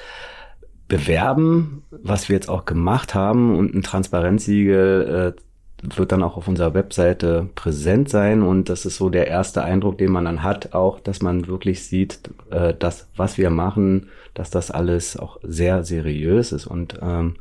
[0.89, 3.57] bewerben, was wir jetzt auch gemacht haben.
[3.57, 8.43] Und ein Transparenzsiegel äh, wird dann auch auf unserer Webseite präsent sein.
[8.43, 11.85] Und das ist so der erste Eindruck, den man dann hat, auch, dass man wirklich
[11.87, 12.21] sieht,
[12.51, 17.37] äh, dass was wir machen, dass das alles auch sehr seriös ist und ähm,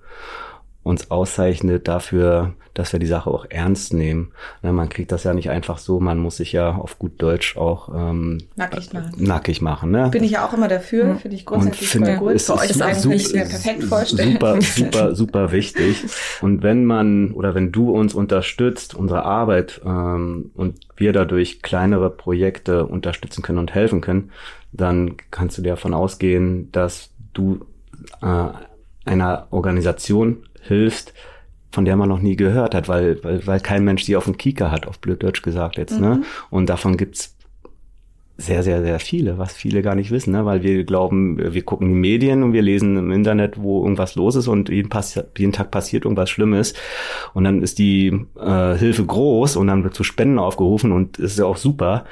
[0.84, 4.32] uns auszeichnet dafür, dass wir die Sache auch ernst nehmen.
[4.64, 7.56] Ja, man kriegt das ja nicht einfach so, man muss sich ja auf gut Deutsch
[7.56, 9.12] auch ähm, nackig machen.
[9.18, 10.10] Nackig machen ne?
[10.10, 11.20] Bin ich ja auch immer dafür, mhm.
[11.20, 12.32] finde ich grundsätzlich find, voll gut.
[12.34, 14.34] Ist, Für euch ist eigentlich super, perfekt vorstellen.
[14.34, 16.04] Super, super, super wichtig.
[16.42, 22.10] Und wenn man oder wenn du uns unterstützt, unsere Arbeit ähm, und wir dadurch kleinere
[22.10, 24.32] Projekte unterstützen können und helfen können,
[24.72, 27.66] dann kannst du dir davon ausgehen, dass du
[28.22, 28.48] äh,
[29.06, 31.14] einer Organisation hilfst,
[31.72, 34.38] von der man noch nie gehört hat, weil, weil, weil kein Mensch die auf dem
[34.38, 36.00] Kieker hat, auf blöd Deutsch gesagt jetzt.
[36.00, 36.08] Ne?
[36.08, 36.20] Mhm.
[36.20, 36.26] Ne?
[36.50, 37.36] Und davon gibt's
[38.38, 40.46] sehr, sehr, sehr viele, was viele gar nicht wissen, ne?
[40.46, 44.36] weil wir glauben, wir gucken die Medien und wir lesen im Internet, wo irgendwas los
[44.36, 44.90] ist und jeden,
[45.38, 46.74] jeden Tag passiert irgendwas Schlimmes
[47.34, 51.38] und dann ist die äh, Hilfe groß und dann wird zu Spenden aufgerufen und ist
[51.38, 52.06] ja auch super,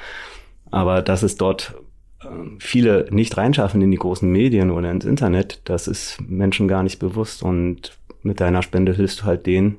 [0.70, 1.74] aber dass es dort
[2.22, 2.26] äh,
[2.60, 7.00] viele nicht reinschaffen in die großen Medien oder ins Internet, das ist Menschen gar nicht
[7.00, 9.78] bewusst und mit deiner Spende hilfst du halt denen,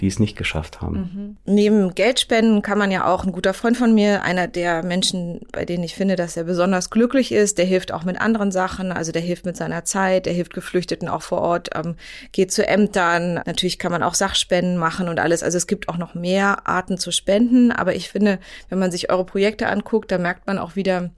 [0.00, 0.96] die es nicht geschafft haben.
[0.96, 1.36] Mhm.
[1.44, 5.64] Neben Geldspenden kann man ja auch, ein guter Freund von mir, einer der Menschen, bei
[5.64, 9.10] denen ich finde, dass er besonders glücklich ist, der hilft auch mit anderen Sachen, also
[9.10, 11.96] der hilft mit seiner Zeit, der hilft Geflüchteten auch vor Ort, ähm,
[12.30, 15.98] geht zu Ämtern, natürlich kann man auch Sachspenden machen und alles, also es gibt auch
[15.98, 18.38] noch mehr Arten zu spenden, aber ich finde,
[18.68, 21.10] wenn man sich eure Projekte anguckt, da merkt man auch wieder,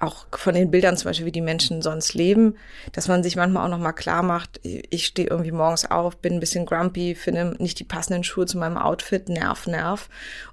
[0.00, 2.56] auch von den Bildern zum Beispiel, wie die Menschen sonst leben,
[2.92, 6.34] dass man sich manchmal auch noch mal klar macht, ich stehe irgendwie morgens auf, bin
[6.34, 10.08] ein bisschen grumpy, finde nicht die passenden Schuhe zu meinem Outfit, nerv, nerv.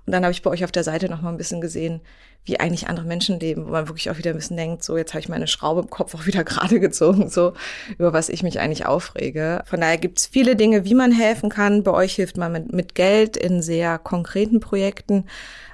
[0.05, 2.01] Und dann habe ich bei euch auf der Seite noch mal ein bisschen gesehen,
[2.45, 5.13] wie eigentlich andere Menschen leben, wo man wirklich auch wieder ein bisschen denkt, so jetzt
[5.13, 7.53] habe ich meine Schraube im Kopf auch wieder gerade gezogen, so
[7.97, 9.63] über was ich mich eigentlich aufrege.
[9.65, 11.83] Von daher gibt es viele Dinge, wie man helfen kann.
[11.83, 15.25] Bei euch hilft man mit, mit Geld in sehr konkreten Projekten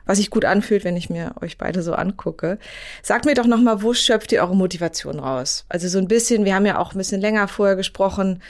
[0.10, 2.58] was sich gut anfühlt, wenn ich mir euch beide so angucke.
[3.04, 5.66] Sagt mir doch nochmal, wo schöpft ihr eure Motivation raus?
[5.70, 8.42] Also so ein bisschen, wir haben ja auch ein bisschen länger vorher gesprochen.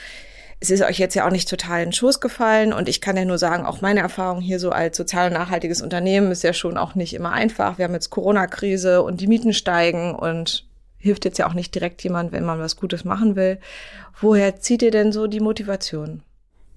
[0.60, 3.16] Es ist euch jetzt ja auch nicht total in den Schoß gefallen und ich kann
[3.16, 6.76] ja nur sagen, auch meine Erfahrung hier so als sozial nachhaltiges Unternehmen ist ja schon
[6.76, 7.78] auch nicht immer einfach.
[7.78, 10.66] Wir haben jetzt Corona-Krise und die Mieten steigen und
[10.98, 13.58] hilft jetzt ja auch nicht direkt jemand, wenn man was Gutes machen will.
[14.20, 16.22] Woher zieht ihr denn so die Motivation?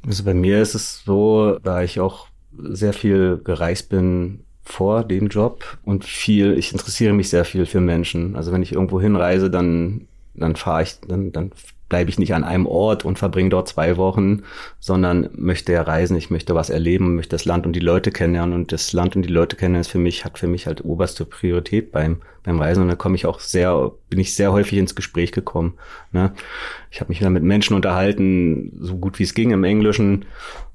[0.08, 5.28] Also bei mir ist es so, da ich auch sehr viel gereist bin, vor dem
[5.28, 8.36] Job und viel, ich interessiere mich sehr viel für Menschen.
[8.36, 11.52] Also wenn ich irgendwo hinreise, dann, dann fahre ich, dann, dann
[11.89, 14.43] bleibe ich nicht an einem Ort und verbringe dort zwei Wochen,
[14.80, 18.56] sondern möchte ja reisen, ich möchte was erleben, möchte das Land und die Leute kennenlernen
[18.56, 21.26] und das Land und die Leute kennenlernen ist für mich, hat für mich halt oberste
[21.26, 24.96] Priorität beim, beim Reisen und da komme ich auch sehr, bin ich sehr häufig ins
[24.96, 25.76] Gespräch gekommen.
[26.12, 26.34] Ne?
[26.89, 30.26] Ich habe mich dann mit Menschen unterhalten, so gut wie es ging im Englischen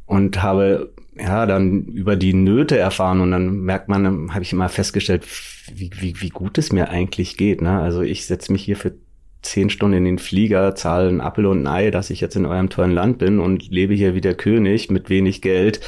[0.07, 4.68] und habe ja, dann über die Nöte erfahren und dann merkt man, habe ich immer
[4.68, 5.27] festgestellt,
[5.75, 7.61] wie, wie, wie gut es mir eigentlich geht.
[7.61, 7.81] Ne?
[7.81, 8.94] Also ich setze mich hier für
[9.42, 12.46] zehn Stunden in den Flieger, zahle einen Apfel und ein Ei, dass ich jetzt in
[12.46, 15.81] eurem tollen Land bin und lebe hier wie der König mit wenig Geld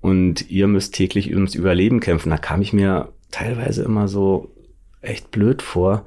[0.00, 2.30] und ihr müsst täglich ums Überleben kämpfen.
[2.30, 4.50] Da kam ich mir teilweise immer so
[5.00, 6.04] echt blöd vor.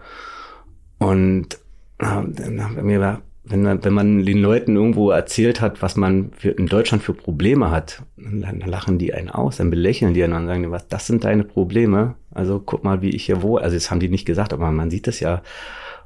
[0.98, 1.58] Und
[2.00, 6.52] äh, mir war wenn man, wenn man den Leuten irgendwo erzählt hat, was man für,
[6.52, 10.48] in Deutschland für Probleme hat, dann, lachen die einen aus, dann belächeln die einen und
[10.48, 12.16] sagen, was, das sind deine Probleme.
[12.32, 13.64] Also guck mal, wie ich hier wohne.
[13.64, 15.42] Also das haben die nicht gesagt, aber man sieht es ja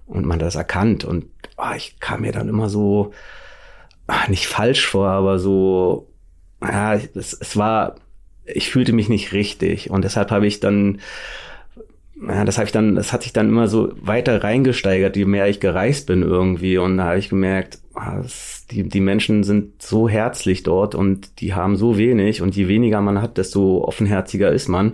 [0.05, 1.03] und man das erkannt.
[1.03, 1.25] Und
[1.57, 3.11] oh, ich kam mir dann immer so,
[4.07, 6.09] ach, nicht falsch vor, aber so,
[6.61, 7.95] ja, es, es war,
[8.45, 9.89] ich fühlte mich nicht richtig.
[9.89, 10.99] Und deshalb habe ich dann
[12.21, 15.49] ja, das habe ich dann, das hat sich dann immer so weiter reingesteigert, je mehr
[15.49, 16.77] ich gereist bin irgendwie.
[16.77, 18.21] Und da habe ich gemerkt, ah,
[18.71, 22.41] die, die Menschen sind so herzlich dort und die haben so wenig.
[22.41, 24.93] Und je weniger man hat, desto offenherziger ist man.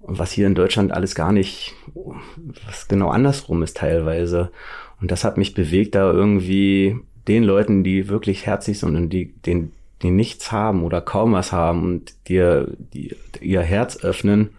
[0.00, 1.74] Und was hier in Deutschland alles gar nicht,
[2.66, 4.50] was genau andersrum ist teilweise.
[5.00, 6.96] Und das hat mich bewegt, da irgendwie
[7.28, 11.52] den Leuten, die wirklich herzlich sind und die, den, die nichts haben oder kaum was
[11.52, 14.50] haben und dir die, ihr Herz öffnen,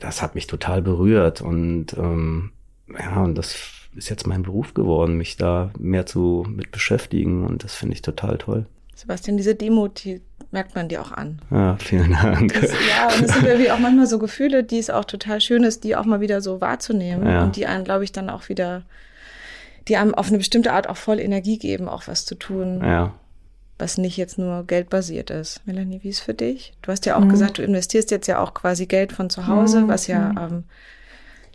[0.00, 2.50] das hat mich total berührt und ähm,
[2.88, 3.56] ja, und das
[3.94, 8.02] ist jetzt mein Beruf geworden, mich da mehr zu mit beschäftigen und das finde ich
[8.02, 8.66] total toll.
[8.96, 11.38] Sebastian, diese Demo, die merkt man dir auch an.
[11.50, 12.52] Ja, vielen Dank.
[12.54, 15.64] Das, ja, und es sind irgendwie auch manchmal so Gefühle, die es auch total schön
[15.64, 17.44] ist, die auch mal wieder so wahrzunehmen ja.
[17.44, 18.82] und die einen, glaube ich, dann auch wieder,
[19.86, 22.80] die einem auf eine bestimmte Art auch voll Energie geben, auch was zu tun.
[22.82, 23.12] Ja
[23.78, 25.60] was nicht jetzt nur geldbasiert ist.
[25.66, 26.72] Melanie, wie ist für dich?
[26.82, 27.28] Du hast ja auch mhm.
[27.28, 29.88] gesagt, du investierst jetzt ja auch quasi Geld von zu Hause, mhm.
[29.88, 30.38] was ja mhm.
[30.38, 30.64] ähm,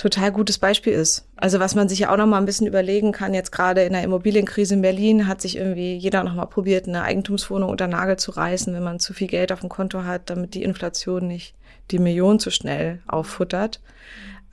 [0.01, 1.27] total gutes Beispiel ist.
[1.35, 3.93] Also was man sich ja auch noch mal ein bisschen überlegen kann, jetzt gerade in
[3.93, 8.17] der Immobilienkrise in Berlin hat sich irgendwie jeder noch mal probiert, eine Eigentumswohnung unter Nagel
[8.17, 11.53] zu reißen, wenn man zu viel Geld auf dem Konto hat, damit die Inflation nicht
[11.91, 13.79] die Millionen zu schnell auffuttert.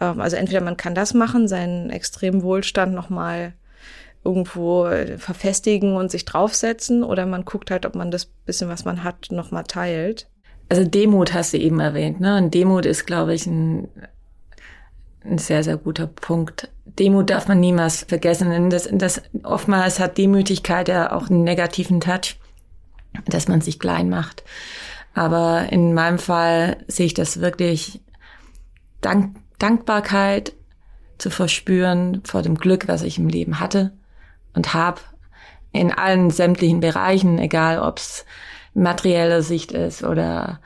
[0.01, 3.55] Ähm, also entweder man kann das machen, seinen extremen Wohlstand noch mal
[4.25, 8.85] irgendwo äh, verfestigen und sich draufsetzen oder man guckt halt, ob man das bisschen, was
[8.85, 10.29] man hat, nochmal teilt.
[10.69, 12.37] Also Demut hast du eben erwähnt, ne?
[12.37, 13.89] Und Demut ist, glaube ich, ein,
[15.29, 16.71] ein sehr, sehr guter Punkt.
[16.85, 18.71] Demut darf man niemals vergessen.
[18.71, 22.37] Das, das, oftmals hat Demütigkeit ja auch einen negativen Touch,
[23.27, 24.43] dass man sich klein macht.
[25.14, 28.01] Aber in meinem Fall sehe ich das wirklich
[29.01, 30.53] Dank, Dankbarkeit
[31.19, 33.93] zu verspüren vor dem Glück, was ich im Leben hatte
[34.55, 35.01] und habe
[35.73, 38.25] in allen sämtlichen Bereichen, egal ob es
[38.75, 40.61] materielle Sicht ist oder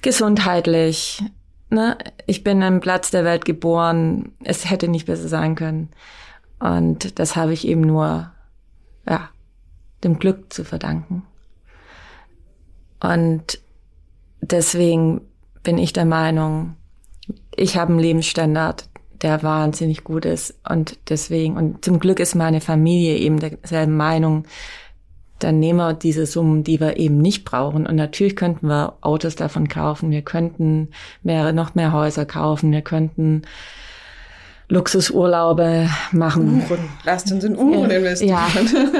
[0.00, 1.22] gesundheitlich.
[1.72, 1.96] Ne?
[2.26, 4.32] Ich bin am Platz der Welt geboren.
[4.44, 5.88] Es hätte nicht besser sein können.
[6.60, 8.30] Und das habe ich eben nur,
[9.08, 9.30] ja,
[10.04, 11.22] dem Glück zu verdanken.
[13.00, 13.58] Und
[14.42, 15.22] deswegen
[15.62, 16.76] bin ich der Meinung,
[17.56, 18.90] ich habe einen Lebensstandard,
[19.22, 20.54] der wahnsinnig gut ist.
[20.68, 24.44] Und deswegen, und zum Glück ist meine Familie eben derselben Meinung,
[25.42, 27.86] dann nehmen wir diese Summen, die wir eben nicht brauchen.
[27.86, 30.88] Und natürlich könnten wir Autos davon kaufen, wir könnten
[31.22, 33.42] mehr, noch mehr Häuser kaufen, wir könnten
[34.72, 36.62] Luxusurlaube machen.
[36.62, 36.88] Uhren.
[37.04, 38.38] Lasst uns in Uhren investieren.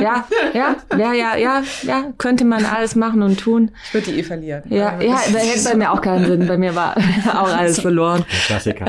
[0.03, 3.71] Ja, ja, ja, ja, ja, ja, ja, könnte man alles machen und tun.
[3.87, 4.65] Ich würde die eh verlieren.
[4.69, 6.47] Ja, ja, da hätte bei mir auch keinen Sinn.
[6.47, 6.95] Bei mir war
[7.35, 8.23] auch alles verloren.
[8.47, 8.85] Klassiker.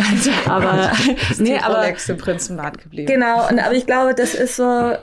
[0.46, 0.92] Aber,
[1.40, 1.78] nee, aber.
[1.78, 3.08] Rolex im Prinzenbad geblieben.
[3.08, 4.96] Genau, und aber ich glaube, das ist so,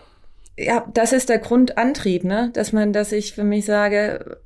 [0.61, 4.39] ja, das ist der Grundantrieb, ne, dass man, dass ich für mich sage,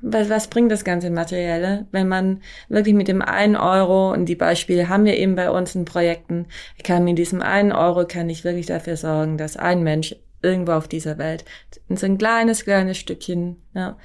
[0.00, 4.34] was, was bringt das ganze Materielle, wenn man wirklich mit dem einen Euro, und die
[4.34, 8.28] Beispiele haben wir eben bei uns in Projekten, ich kann mit diesem einen Euro, kann
[8.28, 11.44] ich wirklich dafür sorgen, dass ein Mensch irgendwo auf dieser Welt
[11.88, 13.96] so ein kleines, kleines Stückchen ja,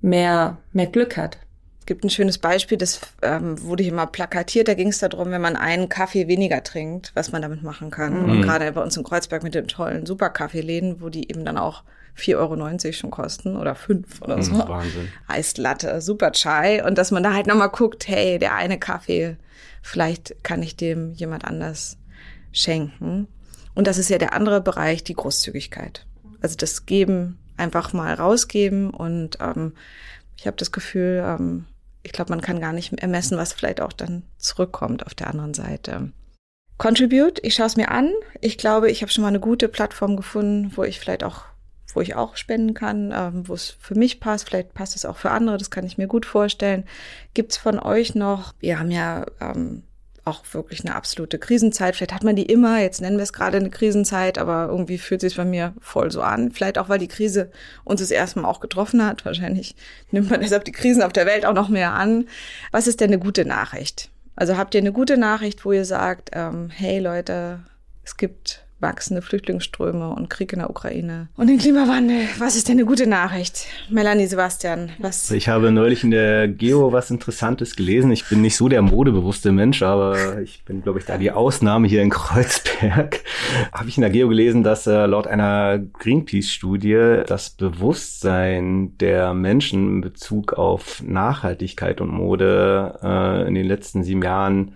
[0.00, 1.38] mehr, mehr Glück hat
[1.88, 4.68] gibt ein schönes Beispiel, das ähm, wurde hier mal plakatiert.
[4.68, 8.24] Da ging es darum, wenn man einen Kaffee weniger trinkt, was man damit machen kann.
[8.24, 8.30] Mhm.
[8.30, 11.84] Und gerade bei uns in Kreuzberg mit den tollen Superkaffeeläden, wo die eben dann auch
[12.18, 14.52] 4,90 Euro schon kosten oder 5 oder so.
[14.52, 15.08] Mhm, Wahnsinn.
[15.28, 16.84] Eislatte, super Chai.
[16.84, 19.38] Und dass man da halt nochmal guckt, hey, der eine Kaffee,
[19.80, 21.96] vielleicht kann ich dem jemand anders
[22.52, 23.28] schenken.
[23.74, 26.04] Und das ist ja der andere Bereich, die Großzügigkeit.
[26.42, 28.90] Also das Geben, einfach mal rausgeben.
[28.90, 29.72] Und ähm,
[30.36, 31.64] ich habe das Gefühl, ähm,
[32.08, 35.52] ich glaube, man kann gar nicht ermessen, was vielleicht auch dann zurückkommt auf der anderen
[35.52, 36.10] Seite.
[36.78, 38.10] Contribute, ich schaue es mir an.
[38.40, 41.42] Ich glaube, ich habe schon mal eine gute Plattform gefunden, wo ich vielleicht auch,
[41.92, 44.48] wo ich auch spenden kann, ähm, wo es für mich passt.
[44.48, 46.84] Vielleicht passt es auch für andere, das kann ich mir gut vorstellen.
[47.34, 49.82] Gibt es von euch noch, wir haben ja ähm,
[50.28, 51.96] auch wirklich eine absolute Krisenzeit.
[51.96, 55.20] Vielleicht hat man die immer, jetzt nennen wir es gerade eine Krisenzeit, aber irgendwie fühlt
[55.20, 56.50] sich bei mir voll so an.
[56.52, 57.50] Vielleicht auch, weil die Krise
[57.84, 59.24] uns das erste Mal auch getroffen hat.
[59.24, 59.74] Wahrscheinlich
[60.10, 62.28] nimmt man deshalb die Krisen auf der Welt auch noch mehr an.
[62.70, 64.10] Was ist denn eine gute Nachricht?
[64.36, 67.60] Also habt ihr eine gute Nachricht, wo ihr sagt, ähm, hey Leute,
[68.04, 72.20] es gibt wachsende Flüchtlingsströme und Krieg in der Ukraine und den Klimawandel.
[72.38, 73.66] Was ist denn eine gute Nachricht?
[73.90, 75.30] Melanie Sebastian, was?
[75.30, 78.10] Ich habe neulich in der Geo was Interessantes gelesen.
[78.12, 81.88] Ich bin nicht so der modebewusste Mensch, aber ich bin, glaube ich, da die Ausnahme
[81.88, 83.20] hier in Kreuzberg.
[83.72, 89.88] habe ich in der Geo gelesen, dass äh, laut einer Greenpeace-Studie das Bewusstsein der Menschen
[89.88, 94.74] in Bezug auf Nachhaltigkeit und Mode äh, in den letzten sieben Jahren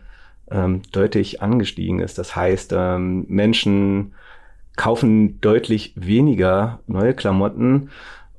[0.53, 2.19] ähm, deutlich angestiegen ist.
[2.19, 4.15] Das heißt, ähm, Menschen
[4.77, 7.91] kaufen deutlich weniger neue Klamotten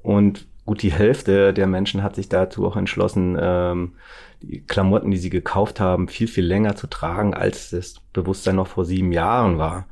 [0.01, 3.93] und gut die Hälfte der Menschen hat sich dazu auch entschlossen, ähm,
[4.41, 8.67] die Klamotten, die sie gekauft haben, viel, viel länger zu tragen, als das Bewusstsein noch
[8.67, 9.85] vor sieben Jahren war.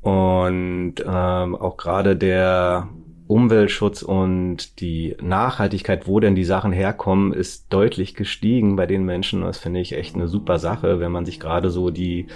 [0.00, 2.88] Und ähm, auch gerade der
[3.28, 9.42] Umweltschutz und die Nachhaltigkeit, wo denn die Sachen herkommen, ist deutlich gestiegen bei den Menschen.
[9.42, 12.26] Das finde ich echt eine super Sache, wenn man sich gerade so die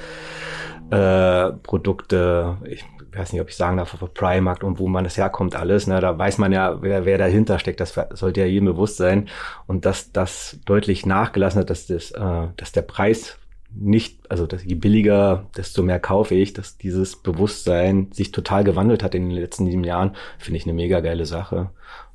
[0.91, 5.17] äh, Produkte, ich weiß nicht, ob ich sagen darf, auf Primark und wo man das
[5.17, 8.67] herkommt, alles, ne, da weiß man ja, wer, wer dahinter steckt, das sollte ja jedem
[8.67, 9.29] bewusst sein.
[9.67, 13.39] Und dass das deutlich nachgelassen hat, dass das, äh, dass der Preis
[13.75, 19.15] nicht, also je billiger, desto mehr kaufe ich, dass dieses Bewusstsein sich total gewandelt hat
[19.15, 21.71] in den letzten sieben Jahren, finde ich eine mega geile Sache.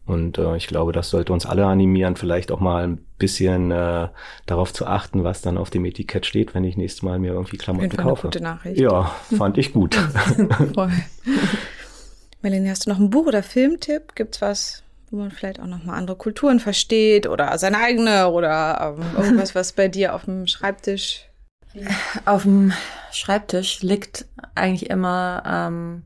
[0.06, 4.08] Und äh, ich glaube, das sollte uns alle animieren, vielleicht auch mal ein bisschen äh,
[4.46, 7.58] darauf zu achten, was dann auf dem Etikett steht, wenn ich nächstes Mal mir irgendwie
[7.58, 8.28] Klamotten Eine kaufe.
[8.28, 8.80] gute Nachricht.
[8.80, 9.96] Ja, fand ich gut.
[10.76, 10.92] Voll.
[12.44, 14.14] Melanie, hast du noch einen Buch- oder Filmtipp?
[14.14, 18.96] Gibt's was, wo man vielleicht auch noch mal andere Kulturen versteht oder seine eigene oder
[19.00, 21.26] ähm, irgendwas, was bei dir auf dem Schreibtisch
[22.26, 22.74] Auf dem
[23.12, 26.04] Schreibtisch liegt eigentlich immer ähm,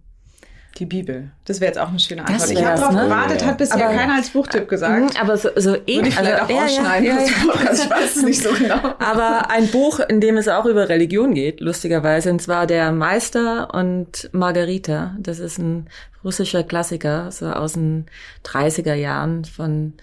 [0.77, 1.31] Die Bibel.
[1.45, 2.51] Das wäre jetzt auch eine schöne Das Antwort.
[2.51, 3.03] Ich habe darauf ne?
[3.03, 5.13] gewartet, hat bisher Aber- keiner als Buchtipp gesagt.
[5.15, 7.35] Mhm, Aber so, so eh, Würde ich vielleicht auch ja, ja, ja, das ja.
[7.51, 7.83] Podcast.
[7.85, 8.79] Ich weiß es nicht so genau.
[8.99, 13.73] Aber ein Buch, in dem es auch über Religion geht, lustigerweise, und zwar der Meister
[13.73, 15.15] und Margarita.
[15.19, 15.87] Das ist ein
[16.23, 18.05] russischer Klassiker, so aus den
[18.45, 19.93] 30er Jahren von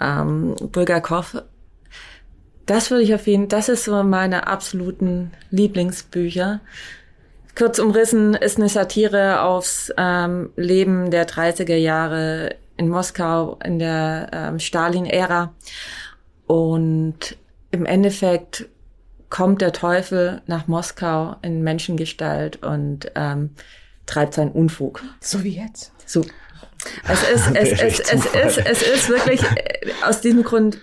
[0.00, 1.42] ähm, Bulgakov.
[2.70, 6.60] Das würde ich auf jeden das ist so meine absoluten Lieblingsbücher.
[7.58, 14.30] Kurz umrissen ist eine Satire aufs ähm, Leben der 30er Jahre in Moskau in der
[14.32, 15.52] ähm, Stalin-Ära.
[16.46, 17.36] Und
[17.72, 18.66] im Endeffekt
[19.30, 23.50] kommt der Teufel nach Moskau in Menschengestalt und ähm,
[24.06, 25.02] treibt seinen Unfug.
[25.18, 25.90] So wie jetzt.
[26.06, 26.24] So.
[27.08, 30.78] Es ist, es, es, es, es, es ist wirklich, äh, aus diesem Grund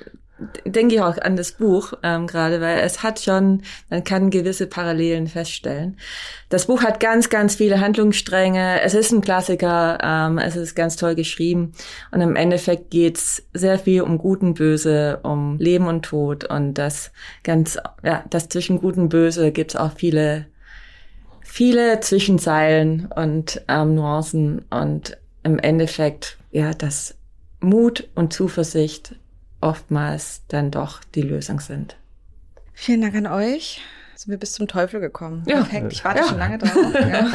[0.66, 4.68] denke ich auch an das Buch ähm, gerade, weil es hat schon, man kann gewisse
[4.68, 5.98] Parallelen feststellen.
[6.50, 8.82] Das Buch hat ganz, ganz viele Handlungsstränge.
[8.82, 11.74] Es ist ein Klassiker, ähm, es ist ganz toll geschrieben
[12.12, 16.76] und im Endeffekt geht's sehr viel um Gut und Böse, um Leben und Tod und
[16.76, 17.12] das
[17.44, 20.46] ganz, ja, das zwischen Gut und Böse gibt's auch viele,
[21.42, 27.16] viele Zwischenzeilen und ähm, Nuancen und im Endeffekt, ja, dass
[27.60, 29.16] Mut und Zuversicht
[29.62, 31.98] oftmals dann doch die Lösung sind.
[32.74, 33.82] Vielen Dank an euch.
[34.16, 35.44] Sind wir bis zum Teufel gekommen.
[35.48, 35.58] Ja.
[35.58, 35.94] Perfekt.
[35.94, 36.28] Ich warte Ja.
[36.28, 36.72] schon lange drauf.
[36.94, 37.32] Ja.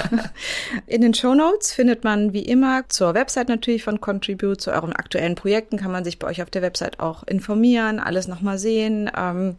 [0.86, 4.92] In den Show Notes findet man wie immer zur Website natürlich von Contribute, zu euren
[4.92, 9.10] aktuellen Projekten kann man sich bei euch auf der Website auch informieren, alles nochmal sehen.
[9.16, 9.56] Ähm,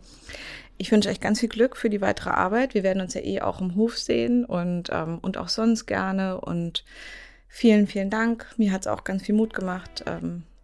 [0.77, 2.73] ich wünsche euch ganz viel Glück für die weitere Arbeit.
[2.73, 6.41] Wir werden uns ja eh auch im Hof sehen und, ähm, und auch sonst gerne.
[6.41, 6.83] Und
[7.47, 8.47] vielen, vielen Dank.
[8.57, 10.03] Mir hat es auch ganz viel Mut gemacht.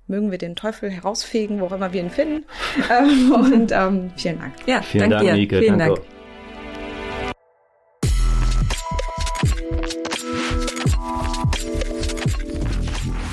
[0.09, 2.45] Mögen wir den Teufel herausfegen, wo auch immer wir ihn finden.
[2.89, 4.53] Ähm, und ähm, vielen Dank.
[4.65, 5.41] Ja, Vielen danke Dank, dir.
[5.41, 5.59] Nike.
[5.59, 6.01] Vielen danke.
[6.01, 6.19] Dank.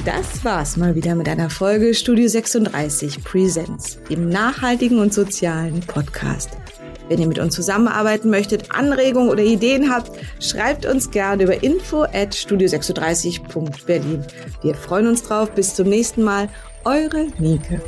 [0.05, 6.51] Das war's mal wieder mit einer Folge Studio 36 Presents, dem nachhaltigen und sozialen Podcast.
[7.09, 12.03] Wenn ihr mit uns zusammenarbeiten möchtet, Anregungen oder Ideen habt, schreibt uns gerne über info
[12.03, 14.25] at studio36.berlin.
[14.63, 15.51] Wir freuen uns drauf.
[15.53, 16.49] Bis zum nächsten Mal.
[16.85, 17.81] Eure Nike.